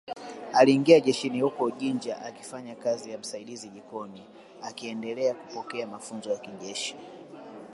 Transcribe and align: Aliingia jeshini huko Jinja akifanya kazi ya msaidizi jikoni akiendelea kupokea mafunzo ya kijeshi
Aliingia 0.53 0.99
jeshini 0.99 1.41
huko 1.41 1.71
Jinja 1.71 2.21
akifanya 2.21 2.75
kazi 2.75 3.11
ya 3.11 3.17
msaidizi 3.17 3.69
jikoni 3.69 4.23
akiendelea 4.61 5.33
kupokea 5.33 5.87
mafunzo 5.87 6.29
ya 6.31 6.39
kijeshi 6.39 6.95